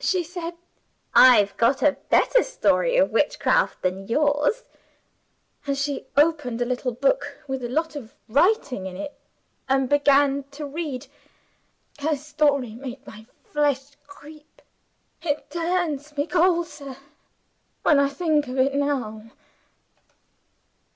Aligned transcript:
"She 0.00 0.24
said, 0.24 0.54
'I've 1.14 1.56
got 1.56 1.80
a 1.80 1.96
better 2.08 2.42
story 2.42 2.96
of 2.96 3.12
Witchcraft 3.12 3.82
than 3.82 4.08
yours.' 4.08 4.64
And 5.64 5.78
she 5.78 6.06
opened 6.16 6.60
a 6.60 6.64
little 6.64 6.90
book, 6.90 7.38
with 7.46 7.62
a 7.62 7.68
lot 7.68 7.94
of 7.94 8.12
writing 8.28 8.86
in 8.86 8.96
it, 8.96 9.16
and 9.68 9.88
began 9.88 10.42
to 10.50 10.66
read. 10.66 11.06
Her 12.00 12.16
story 12.16 12.74
made 12.74 13.06
my 13.06 13.26
flesh 13.44 13.92
creep. 14.08 14.60
It 15.22 15.48
turns 15.50 16.16
me 16.16 16.26
cold, 16.26 16.66
sir, 16.66 16.96
when 17.84 18.00
I 18.00 18.08
think 18.08 18.48
of 18.48 18.58
it 18.58 18.74
now." 18.74 19.22